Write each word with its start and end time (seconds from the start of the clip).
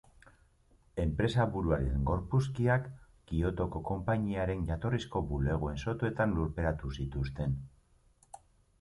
Enpresaburuaren 1.03 2.07
gorpuzkiak 2.11 2.89
Kiotoko 3.33 3.83
konpainiaren 3.91 4.67
jatorrizko 4.73 5.25
bulegoen 5.31 5.81
sotoetan 5.87 6.37
lurperatu 6.41 6.99
zituzten. 7.01 7.59